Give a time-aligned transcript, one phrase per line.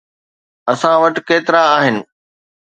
[0.71, 1.95] اسان وٽ ڪيترا آهن؟